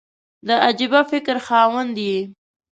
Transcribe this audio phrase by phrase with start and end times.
[0.47, 2.19] د عجبه فکر خاوند یې!